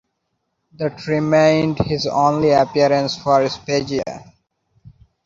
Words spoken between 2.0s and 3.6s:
only appearance for